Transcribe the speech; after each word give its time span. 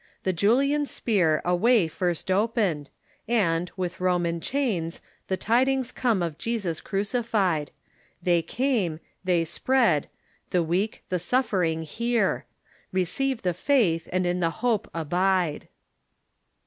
The 0.23 0.33
Julian 0.33 0.87
spear 0.87 1.43
A 1.45 1.55
way 1.55 1.87
first 1.87 2.31
opened; 2.31 2.89
and, 3.27 3.69
with 3.77 3.99
Roman 4.01 4.39
chains, 4.41 4.99
The 5.27 5.37
tidings 5.37 5.91
come 5.91 6.23
of 6.23 6.39
Jesus 6.39 6.81
crucified; 6.81 7.69
Tliey 8.25 8.47
came— 8.47 8.99
they 9.23 9.45
spread— 9.45 10.07
the 10.49 10.63
weak, 10.63 11.03
the 11.09 11.19
suffering, 11.19 11.83
hear; 11.83 12.47
Receive 12.91 13.43
the 13.43 13.53
faith 13.53 14.07
and 14.11 14.25
in 14.25 14.39
the 14.39 14.49
hope 14.65 14.89
abide." 14.91 15.67